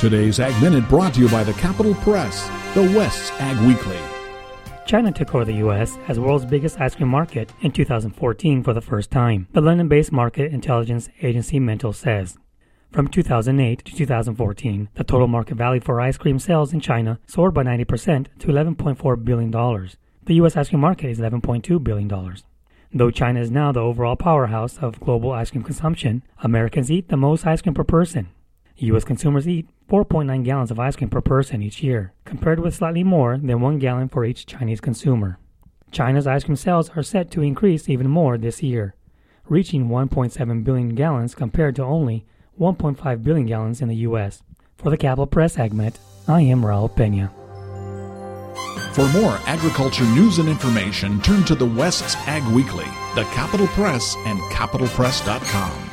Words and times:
Today's 0.00 0.38
Ag 0.38 0.62
Minute 0.62 0.88
brought 0.88 1.14
to 1.14 1.20
you 1.20 1.28
by 1.28 1.42
the 1.42 1.54
Capital 1.54 1.92
Press, 1.92 2.48
the 2.72 2.82
West's 2.96 3.32
Ag 3.40 3.58
Weekly. 3.66 3.98
China 4.86 5.10
took 5.10 5.34
over 5.34 5.44
the 5.44 5.54
U.S. 5.54 5.98
as 6.06 6.20
world's 6.20 6.44
biggest 6.44 6.80
ice 6.80 6.94
cream 6.94 7.08
market 7.08 7.52
in 7.62 7.72
2014 7.72 8.62
for 8.62 8.72
the 8.72 8.80
first 8.80 9.10
time, 9.10 9.48
the 9.54 9.60
London 9.60 9.88
based 9.88 10.12
market 10.12 10.52
intelligence 10.52 11.08
agency 11.20 11.58
Mintel 11.58 11.92
says. 11.92 12.38
From 12.92 13.08
2008 13.08 13.84
to 13.84 13.96
2014, 13.96 14.88
the 14.94 15.02
total 15.02 15.26
market 15.26 15.56
value 15.56 15.80
for 15.80 16.00
ice 16.00 16.16
cream 16.16 16.38
sales 16.38 16.72
in 16.72 16.78
China 16.78 17.18
soared 17.26 17.52
by 17.52 17.64
90% 17.64 18.28
to 18.38 18.46
$11.4 18.46 19.24
billion. 19.24 19.50
The 19.50 20.34
U.S. 20.34 20.56
ice 20.56 20.68
cream 20.68 20.80
market 20.80 21.10
is 21.10 21.18
$11.2 21.18 21.82
billion. 21.82 22.36
Though 22.94 23.10
China 23.10 23.40
is 23.40 23.50
now 23.50 23.72
the 23.72 23.80
overall 23.80 24.14
powerhouse 24.14 24.78
of 24.78 25.00
global 25.00 25.32
ice 25.32 25.50
cream 25.50 25.64
consumption, 25.64 26.22
Americans 26.44 26.88
eat 26.88 27.08
the 27.08 27.16
most 27.16 27.44
ice 27.44 27.62
cream 27.62 27.74
per 27.74 27.82
person. 27.82 28.28
U.S. 28.86 29.04
consumers 29.04 29.48
eat 29.48 29.68
4.9 29.88 30.44
gallons 30.44 30.70
of 30.70 30.78
ice 30.78 30.96
cream 30.96 31.10
per 31.10 31.20
person 31.20 31.62
each 31.62 31.82
year, 31.82 32.12
compared 32.24 32.60
with 32.60 32.74
slightly 32.74 33.02
more 33.02 33.36
than 33.36 33.60
1 33.60 33.78
gallon 33.78 34.08
for 34.08 34.24
each 34.24 34.46
Chinese 34.46 34.80
consumer. 34.80 35.38
China's 35.90 36.26
ice 36.26 36.44
cream 36.44 36.56
sales 36.56 36.90
are 36.90 37.02
set 37.02 37.30
to 37.30 37.42
increase 37.42 37.88
even 37.88 38.08
more 38.08 38.38
this 38.38 38.62
year, 38.62 38.94
reaching 39.48 39.88
1.7 39.88 40.64
billion 40.64 40.94
gallons 40.94 41.34
compared 41.34 41.74
to 41.76 41.82
only 41.82 42.24
1.5 42.60 43.22
billion 43.22 43.46
gallons 43.46 43.80
in 43.80 43.88
the 43.88 43.96
U.S. 43.96 44.42
For 44.76 44.90
the 44.90 44.96
Capital 44.96 45.26
Press 45.26 45.54
segment, 45.54 45.98
I 46.28 46.42
am 46.42 46.62
Raul 46.62 46.94
Pena. 46.94 47.32
For 48.92 49.08
more 49.08 49.38
agriculture 49.46 50.04
news 50.04 50.38
and 50.38 50.48
information, 50.48 51.20
turn 51.22 51.44
to 51.44 51.54
the 51.54 51.66
West's 51.66 52.16
Ag 52.26 52.44
Weekly, 52.52 52.86
the 53.14 53.24
Capital 53.32 53.66
Press, 53.68 54.14
and 54.26 54.38
capitalpress.com. 54.52 55.87